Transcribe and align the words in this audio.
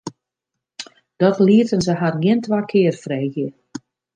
Dat 1.21 1.37
lieten 1.47 1.81
se 1.85 1.93
har 2.01 2.15
gjin 2.23 2.39
twa 2.45 2.59
kear 2.71 2.95
freegje. 3.03 3.47